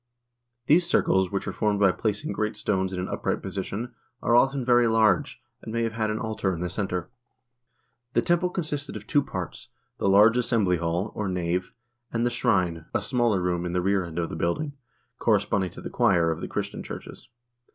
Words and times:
1 0.63 0.65
These 0.65 0.87
circles, 0.87 1.29
which 1.29 1.47
are 1.47 1.53
formed 1.53 1.79
by 1.79 1.91
placing 1.91 2.31
great 2.31 2.57
stones 2.57 2.91
in 2.91 2.99
an 2.99 3.07
upright 3.07 3.39
position, 3.39 3.93
are 4.23 4.35
often 4.35 4.65
very 4.65 4.87
large, 4.87 5.43
and 5.61 5.71
may 5.71 5.83
have 5.83 5.93
had 5.93 6.09
an 6.09 6.17
altar 6.17 6.51
in 6.55 6.59
the 6.59 6.69
center. 6.71 7.11
The 8.13 8.23
temple 8.23 8.49
consisted 8.49 8.95
of 8.97 9.05
two 9.05 9.21
parts; 9.21 9.67
the 9.99 10.09
large 10.09 10.39
assembly 10.39 10.77
hall, 10.77 11.11
or 11.13 11.29
nave, 11.29 11.71
and 12.11 12.25
the 12.25 12.31
shrine, 12.31 12.87
a 12.95 13.01
smaller 13.03 13.39
room 13.39 13.63
in 13.63 13.73
the 13.73 13.81
rear 13.83 14.03
end 14.03 14.17
of 14.17 14.31
the 14.31 14.35
building, 14.35 14.73
corresponding 15.19 15.69
to 15.69 15.81
the 15.81 15.91
choir 15.91 16.31
of 16.31 16.41
the 16.41 16.47
Christian 16.47 16.81
churches. 16.81 17.29